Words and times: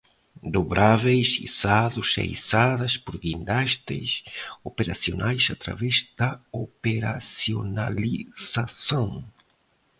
Dobráveis, 0.53 1.31
içados 1.47 2.09
e 2.21 2.23
içadas 2.35 2.93
por 3.05 3.15
guindastes 3.23 4.11
operacionais 4.69 5.43
através 5.55 5.95
da 6.17 6.29
operacionalização 6.65 9.07